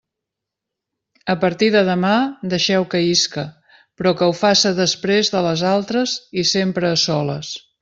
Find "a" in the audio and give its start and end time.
1.33-1.35, 6.95-6.99